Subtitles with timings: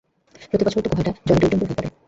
[0.49, 1.89] প্রতিবছর তো গুহাটা জলে টইটুম্বুর হয়ে পড়ে।